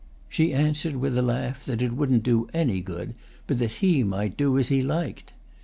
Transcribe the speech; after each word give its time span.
She 0.27 0.51
answered 0.51 0.95
with 0.95 1.15
a 1.15 1.21
laugh 1.21 1.63
that 1.65 1.79
it 1.79 1.91
wouldn't 1.95 2.23
do 2.23 2.49
any 2.55 2.81
good 2.81 3.13
but 3.45 3.59
that 3.59 3.73
he 3.85 4.01
might 4.03 4.35
do 4.35 4.57
as 4.57 4.69
he 4.69 4.81
liked. 4.81 5.31